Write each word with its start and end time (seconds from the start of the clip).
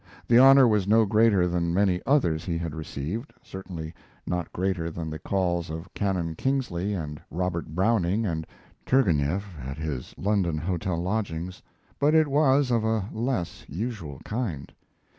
The 0.27 0.39
honor 0.39 0.67
was 0.67 0.87
no 0.87 1.05
greater 1.05 1.45
than 1.47 1.75
many 1.75 2.01
others 2.07 2.43
he 2.43 2.57
had 2.57 2.73
received, 2.73 3.33
certainly 3.43 3.93
not 4.25 4.51
greater 4.51 4.89
than 4.89 5.11
the 5.11 5.19
calls 5.19 5.69
of 5.69 5.93
Canon 5.93 6.33
Kingsley 6.33 6.95
and 6.95 7.21
Robert 7.29 7.75
Browning 7.75 8.25
and 8.25 8.47
Turgenieff 8.83 9.43
at 9.63 9.77
his 9.77 10.15
London 10.17 10.57
hotel 10.57 10.99
lodgings, 10.99 11.61
but 11.99 12.15
it 12.15 12.27
was 12.27 12.71
of 12.71 12.83
a 12.83 13.09
less 13.13 13.63
usual 13.69 14.19
kind. 14.25 14.73